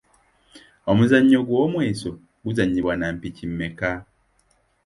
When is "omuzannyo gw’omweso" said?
0.91-2.11